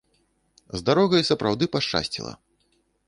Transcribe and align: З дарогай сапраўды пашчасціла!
З 0.79 0.87
дарогай 0.87 1.27
сапраўды 1.29 1.65
пашчасціла! 1.77 2.33